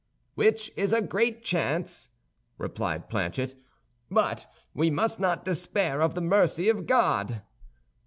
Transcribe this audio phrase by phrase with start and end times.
[0.33, 2.09] "Which is a great chance,"
[2.57, 3.53] replied Planchet,
[4.09, 7.43] "but we must not despair of the mercy of God."